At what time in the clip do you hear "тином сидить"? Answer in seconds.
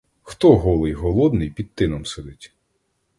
1.73-2.53